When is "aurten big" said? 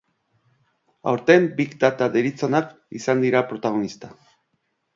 1.11-1.75